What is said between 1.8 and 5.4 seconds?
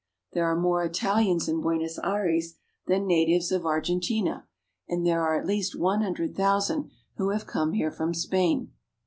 Aires than natives of Argentina, and there are